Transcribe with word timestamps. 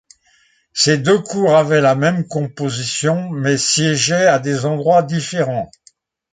Ces 0.73 0.97
deux 0.97 1.19
cours 1.19 1.55
avaient 1.55 1.79
la 1.79 1.93
même 1.93 2.27
composition, 2.27 3.29
mais 3.29 3.55
siégeait 3.55 4.25
à 4.25 4.39
des 4.39 4.65
endroits 4.65 5.03
différents. 5.03 5.69